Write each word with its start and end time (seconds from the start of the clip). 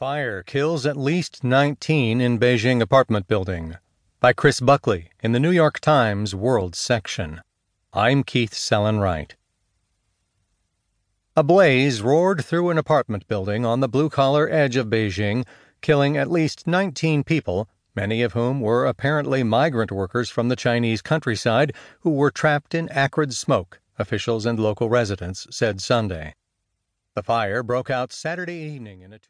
Fire 0.00 0.42
kills 0.42 0.86
at 0.86 0.96
least 0.96 1.44
19 1.44 2.22
in 2.22 2.38
Beijing 2.38 2.80
apartment 2.80 3.28
building. 3.28 3.76
By 4.18 4.32
Chris 4.32 4.58
Buckley 4.58 5.10
in 5.22 5.32
the 5.32 5.38
New 5.38 5.50
York 5.50 5.78
Times 5.78 6.34
World 6.34 6.74
section. 6.74 7.42
I'm 7.92 8.22
Keith 8.22 8.54
Sellon-Wright. 8.54 9.36
A 11.36 11.42
blaze 11.42 12.00
roared 12.00 12.42
through 12.42 12.70
an 12.70 12.78
apartment 12.78 13.28
building 13.28 13.66
on 13.66 13.80
the 13.80 13.90
blue 13.90 14.08
collar 14.08 14.48
edge 14.48 14.74
of 14.76 14.86
Beijing, 14.86 15.46
killing 15.82 16.16
at 16.16 16.30
least 16.30 16.66
19 16.66 17.22
people, 17.22 17.68
many 17.94 18.22
of 18.22 18.32
whom 18.32 18.62
were 18.62 18.86
apparently 18.86 19.42
migrant 19.42 19.92
workers 19.92 20.30
from 20.30 20.48
the 20.48 20.56
Chinese 20.56 21.02
countryside 21.02 21.74
who 22.00 22.12
were 22.12 22.30
trapped 22.30 22.74
in 22.74 22.88
acrid 22.88 23.34
smoke, 23.34 23.82
officials 23.98 24.46
and 24.46 24.58
local 24.58 24.88
residents 24.88 25.46
said 25.50 25.78
Sunday. 25.78 26.32
The 27.16 27.24
fire 27.24 27.62
broke 27.62 27.90
out 27.90 28.12
Saturday 28.12 28.54
evening 28.54 29.02
in 29.02 29.12
a 29.12 29.18
two 29.18 29.28